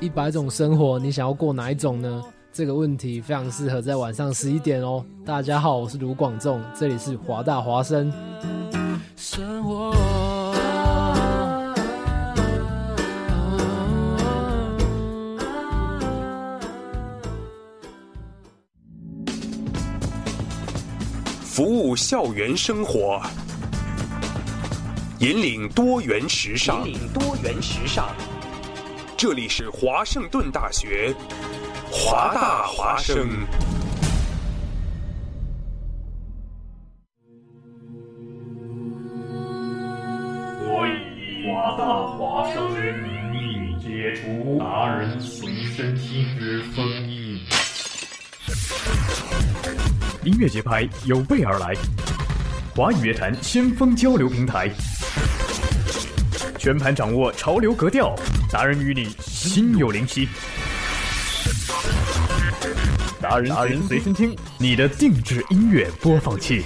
[0.00, 2.22] 一百种生活，你想要过哪一种呢？
[2.52, 5.04] 这个问题非常适合在晚上十一点哦。
[5.24, 8.12] 大家好，我是卢广仲，这里是华大华生。
[9.16, 9.94] 生活。
[21.42, 23.20] 服务校园生活，
[25.20, 26.88] 引领多元时尚。
[26.88, 28.08] 引领多元时尚。
[29.18, 31.14] 这里是华盛顿大学，
[31.90, 33.28] 华大华生。
[40.62, 41.84] 我以华大
[42.16, 47.38] 华生之名义解除达人随身听之封印。
[50.24, 51.74] 音乐节拍有备而来，
[52.74, 54.70] 华语乐坛先锋交流平台，
[56.60, 58.14] 全盘掌握潮流格调，
[58.52, 60.28] 达人与你心有灵犀。
[63.18, 66.62] 达人达人随身听，你的定制音乐播放器。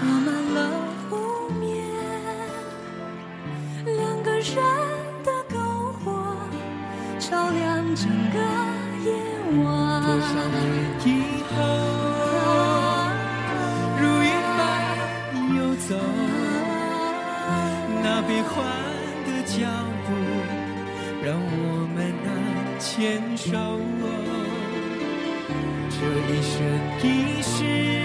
[0.00, 0.58] 洒满了
[1.10, 1.84] 湖面
[3.84, 4.56] 两个人
[5.22, 6.24] 的篝火
[7.18, 8.38] 照亮整个
[9.04, 9.12] 夜
[9.62, 10.58] 晚多少年
[11.04, 11.08] 以
[11.50, 11.52] 后
[14.00, 14.58] 如云般
[15.58, 15.94] 游走
[18.02, 18.56] 那变换
[19.26, 19.58] 的脚
[20.06, 20.08] 步
[21.22, 22.26] 让我们难
[22.78, 23.52] 牵手
[25.90, 25.98] 这
[26.32, 26.56] 一生
[27.02, 27.99] 一世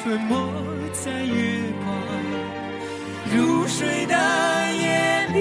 [0.00, 0.34] 吞没
[0.92, 1.88] 在月光
[3.34, 4.14] 如水的
[4.72, 5.36] 夜里，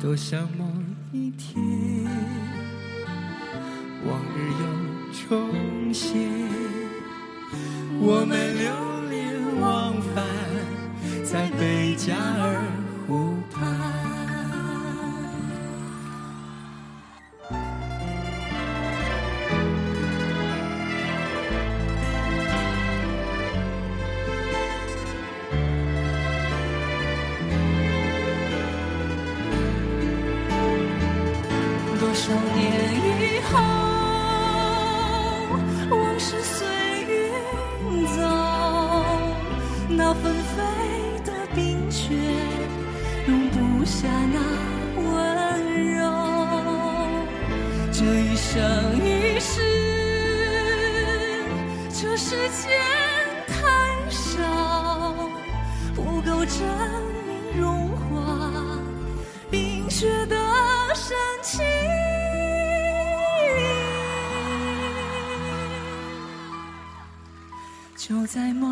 [0.00, 0.64] 多想某
[1.12, 1.71] 一天。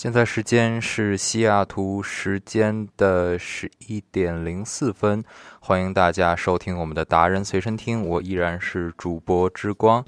[0.00, 5.22] 现在时间是西雅图时间的十一点零四分，
[5.60, 10.02] 欢迎大家收听我们的达人随身听，我依然是主播之光，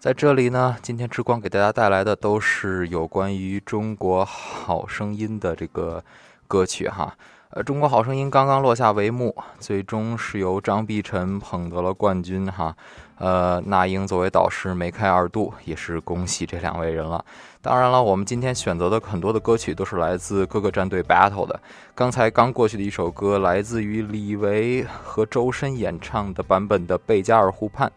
[0.00, 6.04] 在这里呢，今天之光给大家带来的都是有关于中国好声音的这个
[6.48, 7.16] 歌曲哈。
[7.56, 12.76] 呃，中国好声音刚刚落下帷幕，最终是由张碧晨捧得了冠军哈。
[13.16, 17.24] 呃，那英作为导师梅开二度，也是恭喜这两位人了。
[17.62, 21.58] 当然了，我们今天选择的很多的歌曲都是来自各个战队 battle 的。
[21.94, 27.88] 刚才刚过去的一首歌，来自于李维和周深演唱的版本的《贝加尔湖畔》。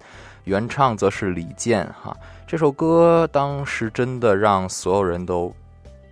[0.46, 2.16] 原唱则是李健哈。
[2.48, 5.54] 这首歌当时真的让所有人都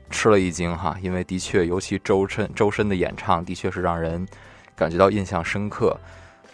[0.10, 4.28] 吃了一惊哈，因为的确，尤其周深周深的演唱，的确是让人
[4.76, 5.98] 感觉到印象深刻。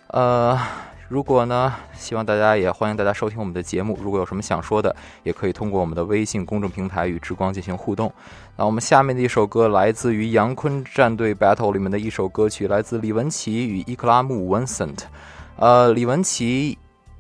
[0.08, 0.60] 呃。
[1.10, 3.96] 如果呢，希望大家也欢迎大家收听我们的节目。
[4.02, 8.12] 如果有什么想说的，也可以通过我们的微信公众平台与之光进行互动。
[8.56, 15.02] 那我们下面的一首歌来自于杨坤战队 battle 里面的一首歌曲，来自李文琪与伊克拉木 Vincent。
[15.58, 16.76] 呃，李文琪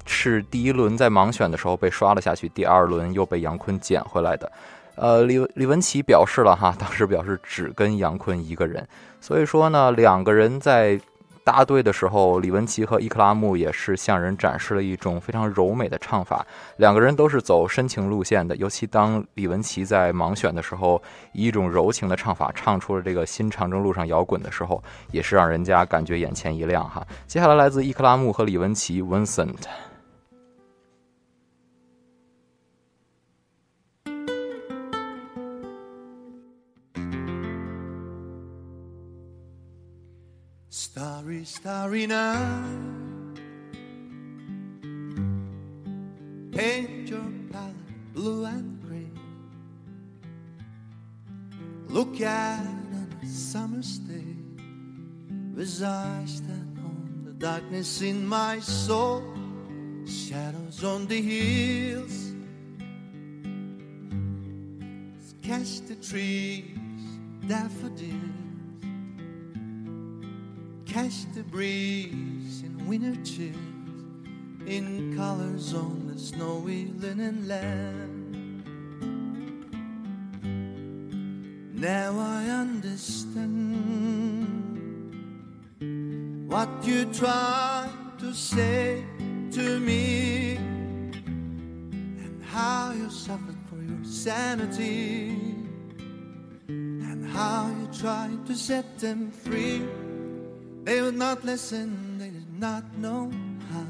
[0.07, 4.51] 是第一轮在盲选的时候被刷了下去，第二轮又被杨坤捡回来的。
[4.95, 8.87] 呃，李李文琪表示了哈，当时表示只跟杨坤一个人，
[9.19, 10.99] 所以说呢，两个人在。
[11.45, 16.47] 搭队的时候，李文琪和伊克拉木也是向人展示了一种非常柔美的唱法。
[16.77, 21.03] 两个人都是走深情路线的，尤其当李文琪在盲选的时候，
[21.33, 24.81] 以一种柔情的唱法唱出了这个新长征路上摇滚的时候，
[25.11, 27.05] 也是让人家感觉眼前一亮哈。
[27.27, 29.65] 接下来来自伊克拉木和李文琪，Vincent。
[40.83, 43.39] Starry, starry night.
[46.51, 49.09] Paint your palette blue and gray.
[51.87, 54.35] Look at on a summer's day
[55.81, 59.23] eyes that on the darkness in my soul,
[60.05, 62.33] shadows on the hills.
[65.41, 66.77] Catch the trees,
[67.47, 68.52] daffodils
[70.93, 73.55] catch the breeze in winter chills
[74.67, 78.63] in colors on the snowy linen land.
[81.73, 83.65] Now I understand
[86.47, 87.89] what you tried
[88.19, 89.03] to say
[89.53, 95.29] to me and how you suffered for your sanity
[96.67, 99.81] and how you tried to set them free.
[100.83, 103.31] They would not listen, they did not know
[103.71, 103.85] how.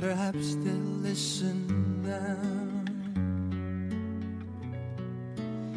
[0.00, 2.36] Perhaps they'll listen now.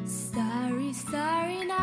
[0.07, 1.79] Starry, starry night.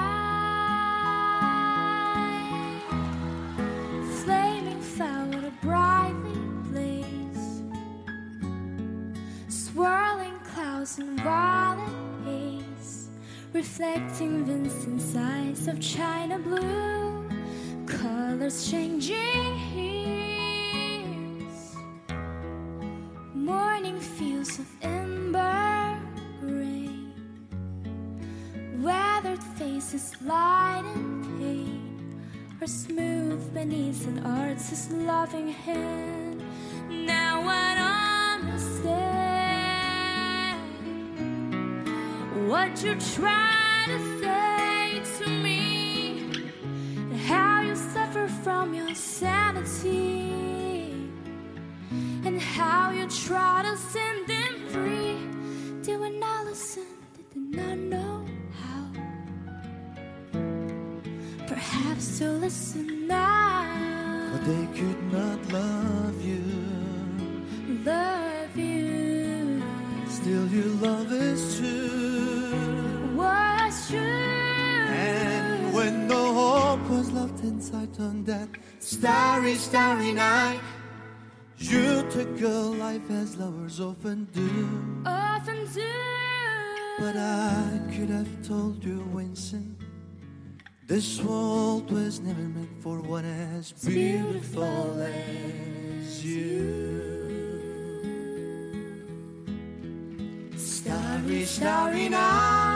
[4.24, 7.62] Flaming flower, a brightly blaze.
[9.48, 11.95] Swirling clouds and violet haze
[13.56, 17.26] reflecting Vincent's eyes of china blue,
[17.86, 21.56] colors changing hues.
[23.34, 25.98] Morning fields of ember
[26.38, 26.90] gray,
[28.82, 32.20] weathered faces light and pain,
[32.60, 36.42] are smooth beneath an artist's loving hand.
[36.90, 37.95] Now I
[42.76, 46.28] what you try to say to me,
[46.98, 50.30] and how you suffer from your sanity,
[52.26, 55.16] and how you try to set them free.
[55.84, 56.84] They would not listen,
[57.16, 58.26] they did not know
[58.60, 58.84] how.
[61.46, 66.44] Perhaps to listen now, But they could not love you.
[67.86, 69.62] love you
[70.08, 72.05] Still, your love is true.
[73.88, 73.98] True.
[73.98, 78.48] And when the hope was left inside on that
[78.80, 80.60] starry, starry night,
[81.58, 85.02] you took your life as lovers often do.
[85.06, 85.92] often do.
[86.98, 89.76] But I could have told you, Winston,
[90.86, 96.84] this world was never meant for one as beautiful as you.
[100.56, 102.75] Starry, starry night.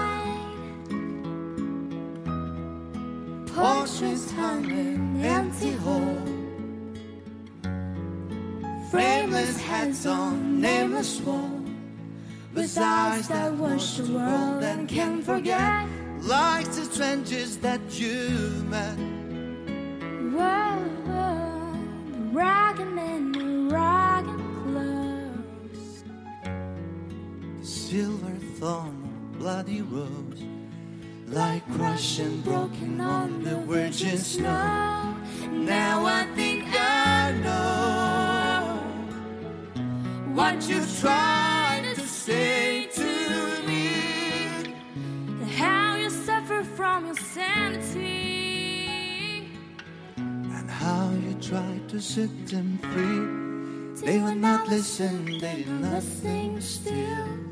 [3.55, 6.17] Portraits hung in empty hall.
[8.91, 11.61] Frameless heads on nameless wall.
[12.55, 15.87] With eyes that watch the world and can't forget.
[16.21, 18.99] Like the strangers that you met.
[20.33, 21.79] Whoa, whoa,
[22.13, 26.05] the ragged men, the ragged clothes.
[27.63, 30.60] Silver thorn bloody rose.
[31.31, 35.15] Like crushed and broken on the virgin snow.
[35.49, 38.81] Now I think I know
[40.35, 44.75] what you tried to say to me.
[45.57, 47.87] How you suffer from your sanity.
[50.17, 54.05] And how you tried to set them free.
[54.05, 57.50] They would not listen, they did nothing still.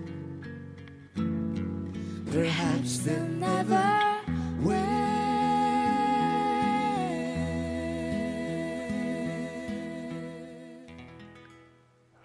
[2.38, 3.82] Perhaps they never
[4.62, 4.76] will.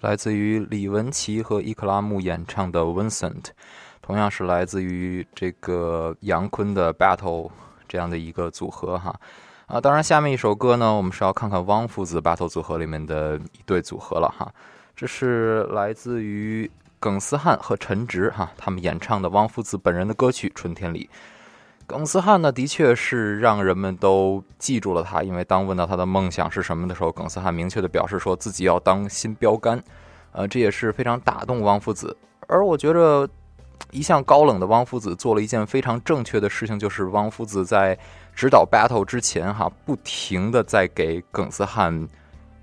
[0.01, 3.41] 来自于李文琪和伊克拉木演唱的《Vincent》，
[4.03, 7.47] 同样是来自于这个杨坤的《Battle》
[7.87, 9.19] 这样的一个组合哈。
[9.65, 14.53] 啊，当然下面一首歌呢，我们是要看看汪夫子 Battle 组合里面的一对组合了哈。
[14.95, 16.69] 这是来自于
[17.03, 21.09] 耿思汉和陈直哈他们演唱的汪夫子本人的歌曲《春天里》。
[21.85, 29.83] 耿思汉呢，的确是让人们都记住了他，因为当问到他的梦想是什么的时候，耿思汉明确的表示说自己要当新标杆，
[30.31, 32.15] 呃，这也是非常打动汪夫子。
[32.47, 33.27] 而我觉着，
[33.91, 37.99] 一向高冷的汪夫子做了一件非常正确的事情，就是汪夫子在
[38.33, 42.07] 指导 battle 之前哈，不停的在给耿思汉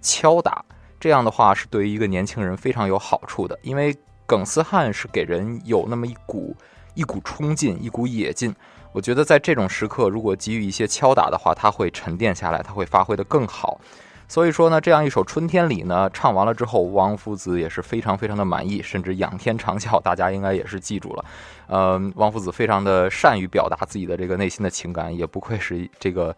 [0.01, 0.65] 敲打，
[0.99, 3.95] 这样的话是对于一个年轻人非常有好处的，因为
[4.31, 6.57] 耿思汉是给人有那么一股
[6.95, 8.55] 一股冲劲，一股野劲。
[8.93, 13.81] 我觉得在这种时刻，如果给予一些敲打的话，他会沉淀下来，他会发挥的更好。
[14.29, 21.25] 所以说呢，这样一首《春天里》呢，唱完了之后，王夫子也是非常非常的满意，甚至仰天长啸，大家应该也是记住了。
[21.67, 26.37] 呃，王夫子非常的善于表达自己的这个内心的情感，也不愧是这个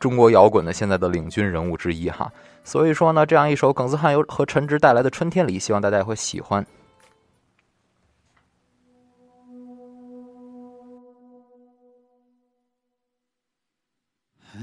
[0.00, 2.28] 中国摇滚的现在的领军人物之一哈。
[2.64, 6.66] 所以说呢，这样一首耿思汉由和陈直带来的《春天里》，希望大家也会喜欢。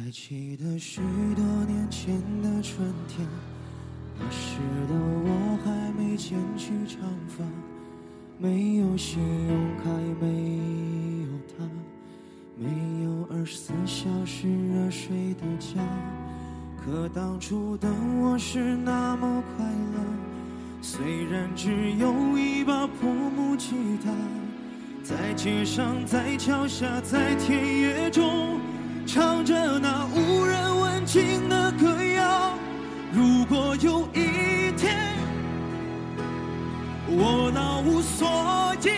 [0.07, 1.01] 还记得许
[1.35, 3.27] 多年前的春天，
[4.17, 4.55] 那时
[4.87, 7.43] 的我还没剪去长发，
[8.37, 10.59] 没有信用卡，也没
[11.23, 11.65] 有他，
[12.55, 15.81] 没有二十四小时热水的家。
[16.77, 17.89] 可当初的
[18.21, 20.01] 我是那么快乐，
[20.81, 24.13] 虽然只有一把破木吉他，
[25.03, 28.57] 在街上，在桥下，在田野中。
[29.07, 32.53] 唱着那无人问津的歌谣。
[33.13, 34.97] 如果有一天
[37.07, 38.89] 我老无所依，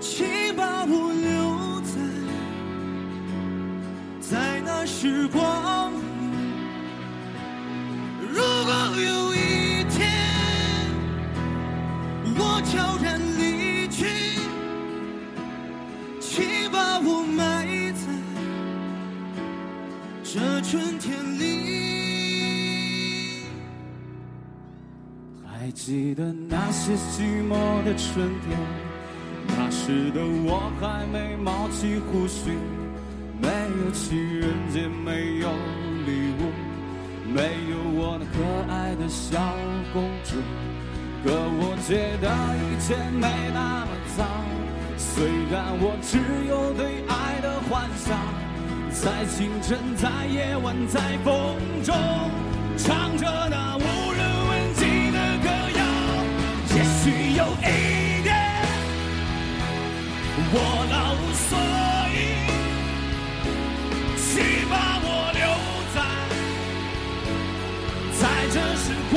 [0.00, 2.00] 请把我留在
[4.20, 5.44] 在那时光
[20.70, 21.46] 春天里，
[25.42, 28.58] 还记得那些寂寞的春天，
[29.46, 32.50] 那时的我还没冒起胡须，
[33.40, 33.48] 没
[33.82, 35.48] 有情人节，没有
[36.04, 36.52] 礼物，
[37.32, 38.36] 没有我那可
[38.70, 39.40] 爱的小
[39.94, 40.36] 公主。
[41.24, 42.28] 可我觉得
[42.60, 44.26] 一切没那么糟，
[44.98, 48.47] 虽然我只有对爱的幻想。
[48.90, 51.94] 在清晨，在夜晚，在风中，
[52.76, 55.80] 唱着那无人问津的歌谣。
[56.74, 58.28] 也许有一天，
[60.52, 60.54] 我
[60.90, 61.48] 老无所
[62.12, 62.16] 依，
[64.16, 64.26] 请
[64.68, 65.40] 把我留
[65.94, 65.96] 在
[68.18, 69.16] 在这时光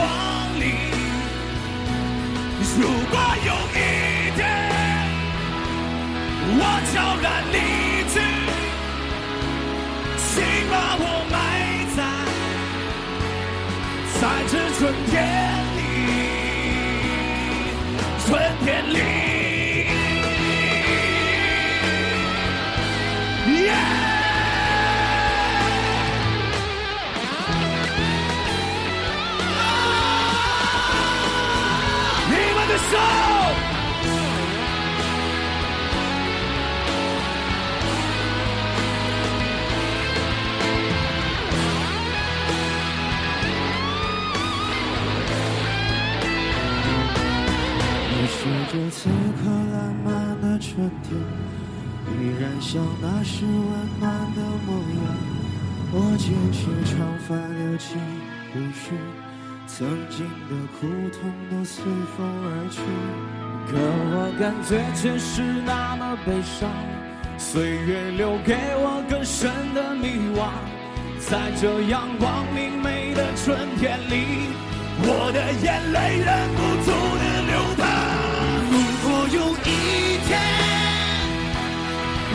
[0.60, 0.63] 里。
[2.78, 3.13] 如果
[3.46, 3.78] 有一
[4.36, 4.40] 天，
[6.54, 6.60] 我
[6.94, 7.56] 悄然离
[10.91, 11.33] 把我埋
[11.95, 12.00] 在
[14.19, 14.79] 在这春
[15.10, 15.13] 天
[15.77, 15.79] 里，
[18.25, 18.29] 春
[18.65, 18.95] 天里。
[32.27, 33.30] 你们的手。
[53.33, 53.53] 是温
[54.01, 55.05] 暖的模样。
[55.93, 57.95] 我剪去长发，留起
[58.51, 58.91] 胡须，
[59.67, 60.79] 曾经的苦
[61.15, 62.81] 痛都随风而去。
[63.67, 63.71] 可
[64.11, 66.69] 我感觉却是那么悲伤，
[67.38, 70.51] 岁月留给我更深的迷惘。
[71.17, 74.51] 在这阳光明媚的春天里，
[75.03, 76.91] 我的眼泪忍不住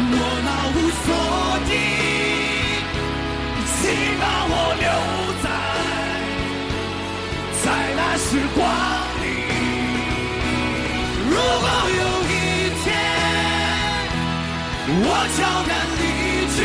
[0.09, 0.15] 我
[0.47, 1.07] 那无所
[1.69, 1.73] 依，
[3.67, 3.79] 请
[4.21, 4.87] 把我留
[5.43, 5.47] 在
[7.63, 7.65] 在
[7.97, 8.59] 那时光
[9.23, 9.25] 里，
[11.29, 11.67] 如果
[11.99, 12.35] 有一
[12.83, 12.87] 天
[14.89, 15.05] 我
[15.37, 16.03] 悄然离
[16.55, 16.59] 去，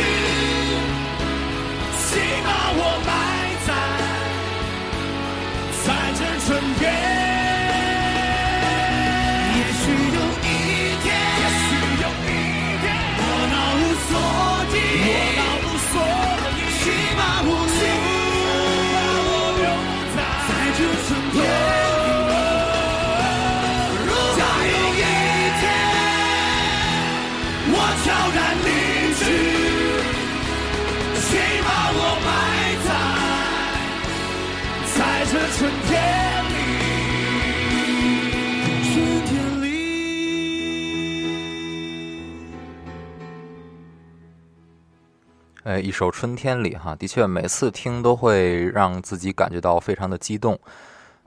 [45.64, 50.58] 哎，一首《春天里》哈，的确每次听都会让自己感觉到非常的激动。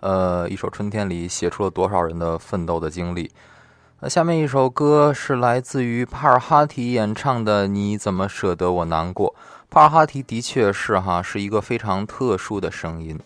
[0.02, 3.32] 呃，一首《春天里》写出了多少人的奋斗的经历。
[4.02, 9.34] 那下面一首歌是来自于帕尔哈提演唱的《你怎么舍得我难过》。
[9.70, 13.18] 帕尔哈提的确是哈，是一个非常特殊的声音。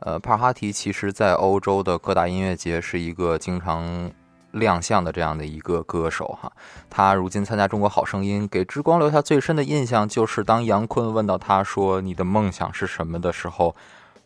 [0.00, 4.10] 呃，帕尔哈提其实在欧洲的各大音乐节是一个经常
[4.52, 6.50] 亮相的这样的一个歌手哈。
[6.88, 13.74] 他如今参加《中国好声音》，给之光留下最深的印象就是当杨坤问到他说“你的梦想是什么”的时候，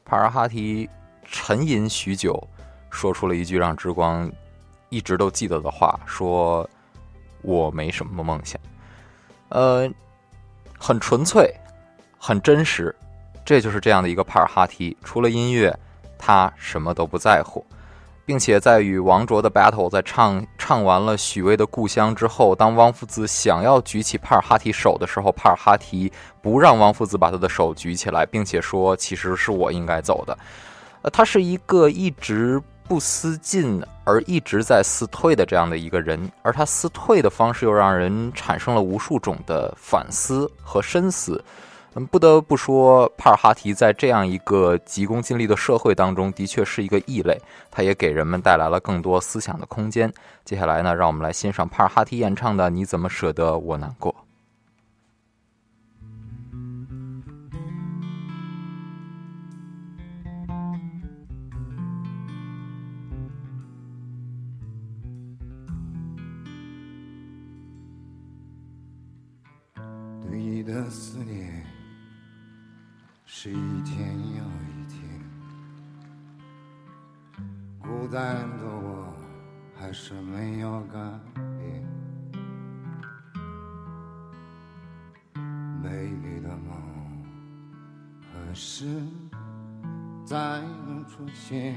[0.05, 0.89] 帕尔哈提
[1.25, 2.49] 沉吟许久，
[2.91, 4.31] 说出了一句让之光
[4.89, 6.69] 一直都记得的话：“说
[7.43, 8.61] 我没什么梦想。”
[9.51, 9.89] 呃，
[10.79, 11.55] 很纯粹，
[12.19, 12.95] 很真实，
[13.45, 14.97] 这就是这样的一个帕尔哈提。
[15.05, 15.79] 除了音乐，
[16.19, 17.65] 他什么都不在乎。
[18.27, 30.39] 并且在与王卓的 battle 在唱唱完了许巍的故乡之后，当汪夫子想要举起帕尔哈提手的时候，帕尔哈提不让汪夫子把他的手举起来，并且说其实是我应该走的。
[31.03, 41.43] 呃，他是一个一直不思进而一直在思退的这样的一个人，而他思退的方式又让人产生了无数种的反思和深思。
[42.07, 47.41] 不得不说，帕尔哈提在这样一个急功近利的社会当中，的确是一个异类。
[47.71, 50.13] 他也给人们带来了更多思想的空间。
[50.45, 54.13] 接下来呢，让我们来欣赏帕尔哈提演唱的《你怎么舍得我难过》。
[70.27, 71.44] 对你的思念
[73.45, 75.21] 是一天又一天，
[77.79, 79.13] 孤单的我
[79.79, 80.99] 还是没有改
[81.35, 81.85] 变。
[85.83, 86.73] 美丽的梦
[88.33, 89.03] 何时
[90.25, 91.77] 再能出现？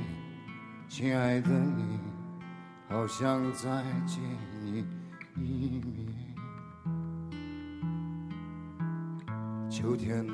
[0.88, 1.99] 亲爱的你，
[2.88, 4.23] 好想再见
[4.62, 4.86] 你
[5.36, 6.15] 一面。
[9.69, 10.34] 秋天的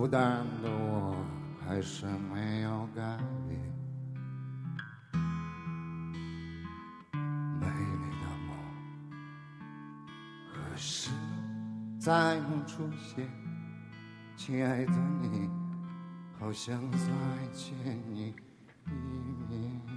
[0.00, 1.14] 孤单的我
[1.60, 3.60] 还是没有改变，
[7.60, 8.56] 美丽的梦
[10.54, 11.10] 何时
[11.98, 13.28] 再能出现？
[14.36, 15.50] 亲爱的你，
[16.38, 16.98] 好想再
[17.52, 17.76] 见
[18.08, 18.34] 你
[18.86, 18.92] 一
[19.50, 19.89] 面。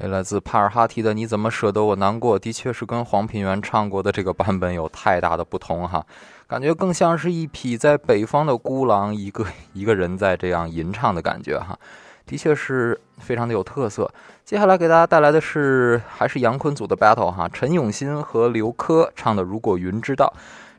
[0.00, 6.04] 来自帕尔哈提的《你怎么舍得我难过》，的确是跟黄品源唱过的这个版本有太大的不同哈，
[6.46, 11.78] 感觉更像是一匹在北方的孤狼，一个 一个人在这样吟唱的感觉哈，
[12.26, 14.08] 的确是非常的有特色。
[14.44, 20.30] 接下来给大家带来的是还是杨坤组的 battle 哈，陈永新和刘珂唱的《如果云知道》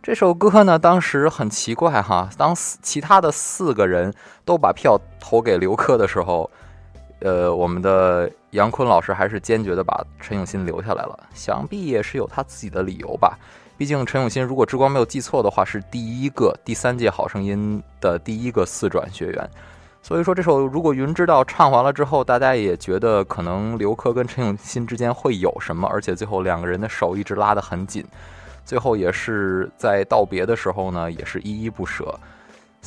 [0.03, 4.13] 这首歌呢，当时很奇怪哈，当其他的四个人
[4.45, 6.49] 都把票投给刘珂的时候。
[7.19, 13.37] 呃，我们的杨坤老师还是坚决的把陈永新留下来了，想必也是有他自己的理由吧。
[13.77, 19.49] 毕竟陈永新如果之光没有记错的话，是第一个第三届好声音的第一个四转学员。
[20.01, 28.05] 所以说这首如果云知道唱完了之后，大家也觉得可能刘珂跟陈永新之间会有什么，而且最后两个人的手一直拉得很紧，
[28.63, 32.17] 最后也是在道别的时候呢，也是依依不舍。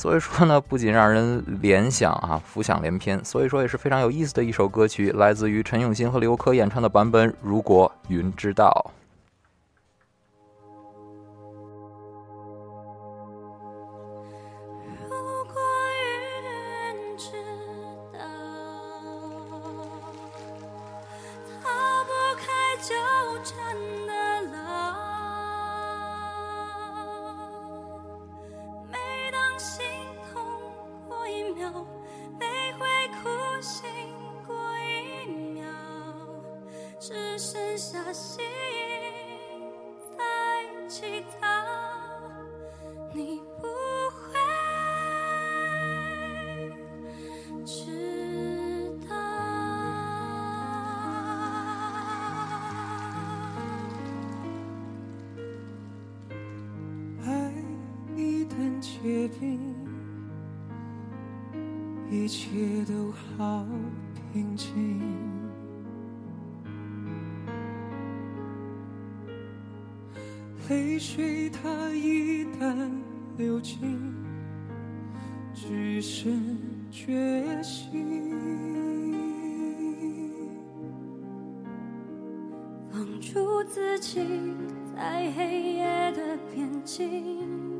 [0.01, 8.91] 所以说呢， 不仅让人联想啊，浮想联翩，所以说也是非常有意思的一首歌曲，来自于陈永新和刘珂演唱的版本《如果云知道》。
[62.85, 63.65] 都好
[64.33, 64.99] 平静。
[70.69, 72.89] 泪水它一旦
[73.37, 74.13] 流尽，
[75.53, 76.57] 只剩
[76.89, 78.31] 决心。
[82.89, 84.21] 放逐自己
[84.95, 87.70] 在黑夜的边境，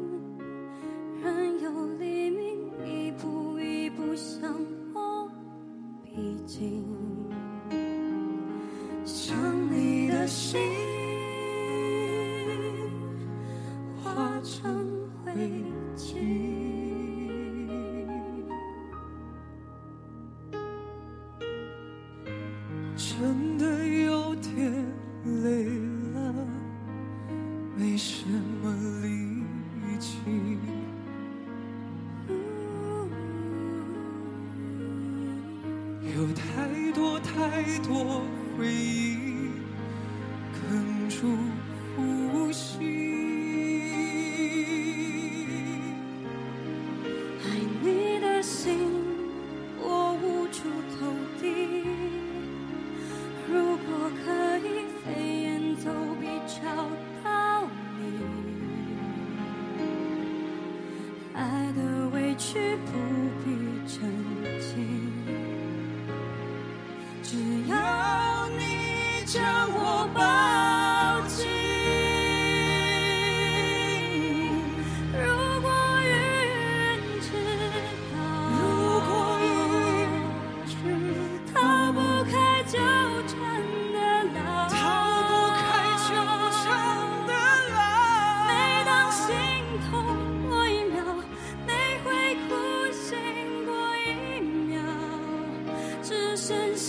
[36.21, 38.21] 有太多太多
[38.55, 39.49] 回忆
[40.53, 41.35] 哽住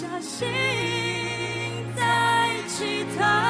[0.03, 0.49] 下心
[1.95, 3.42] 在乞讨。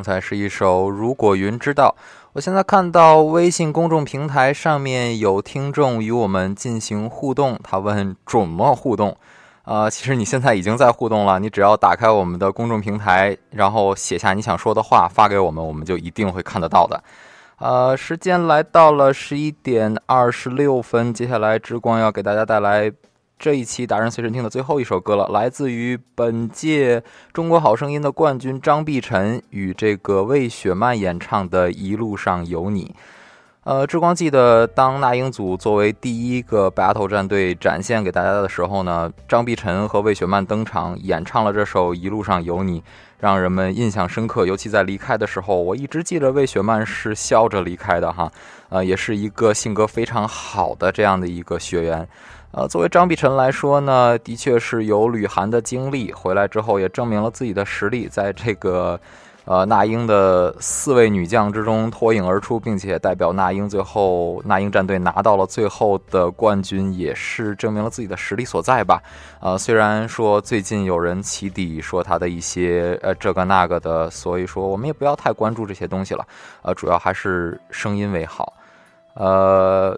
[0.00, 1.94] 刚才是一首《如果云知道》。
[2.32, 9.14] 我现在看到微信公众平台上面有听众与我们进行互动，他问怎么互动？
[9.64, 17.04] 呃，其实你现在已经在互动了，你只要打开我们的公众平台，然后写下你想说的话发给我们，我们就一定会看得到的。
[17.58, 22.90] 呃，时间来到了十一点二十六分，接下来之光要给大家带来。
[23.40, 32.84] 这一期达人随身听的最后一首歌了，来自于本届中国好声音的冠军张碧晨与这个魏雪曼演唱的《一路上有你》。
[33.64, 42.80] 呃，志光记得当那英组作为第一个 battle 战队展现给大家的时候呢，张碧晨和魏雪曼登场演唱了这首《一路上有你》，
[43.18, 44.44] 让人们印象深刻。
[44.44, 48.30] 尤其在离开的时候，我一直记得魏雪曼是笑着离开的哈，
[48.68, 52.06] 呃，也是一个性格非常好的这样的一个学员。
[52.52, 59.00] 呃，作为张碧晨来说呢，的确是有吕涵的经历，回来之后也证明了自己的实力，在这个
[59.44, 69.00] 呃那英的四位女将之中脱颖而出，并且代表那英最后那英战队拿到了最后的冠军，也是证明了自己的实力所在吧。
[69.38, 76.26] 呃，虽然说最近有人起底说他的一些呃这个那个的，所以说我们也不要太关注这些东西了。
[76.62, 78.54] 呃，主要还是声音为好。
[79.14, 79.96] 呃。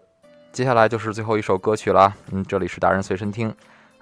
[0.52, 3.52] 接下来就是最后一首歌曲了，嗯，这里是达人随身听，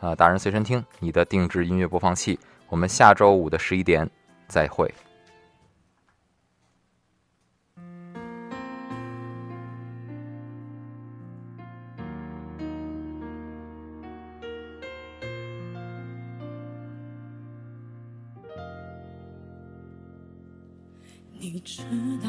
[0.01, 2.37] 啊，达人随身听，你的定制音乐播放器，
[2.69, 4.09] 我们下周五的十一点
[4.49, 4.93] 再会。
[21.39, 21.83] 你知
[22.23, 22.29] 道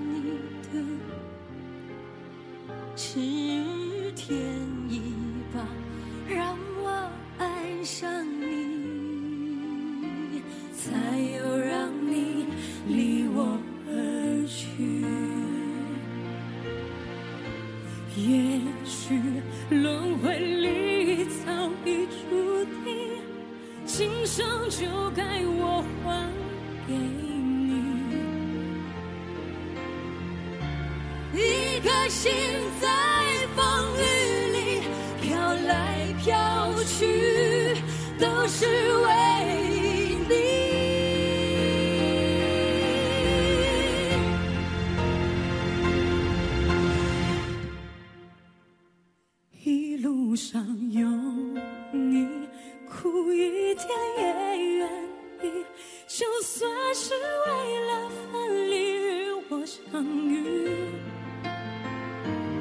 [3.13, 3.50] 是
[53.87, 54.21] 天也
[54.77, 54.87] 愿
[55.43, 55.65] 意，
[56.07, 57.49] 就算是为
[57.87, 60.31] 了分离与我相遇。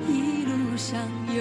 [0.09, 0.99] 一路上
[1.35, 1.39] 有